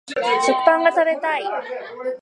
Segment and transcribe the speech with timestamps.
[0.09, 0.19] 食
[0.65, 1.43] パンが食べたい